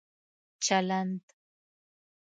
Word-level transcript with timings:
چلند 0.63 1.21